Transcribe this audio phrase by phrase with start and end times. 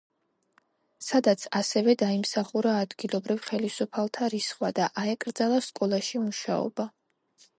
[1.07, 6.91] სადაც ასევე დაიმსახურა ადგილობრივ ხელისუფალთა რისხვა და აეკრძალა სკოლაში მუშაობა.